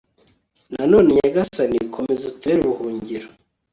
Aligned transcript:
nanone 0.73 1.07
nyagasani 1.17 1.77
komeza 1.95 2.23
utubere 2.31 2.59
ubuhungiro 2.63 3.27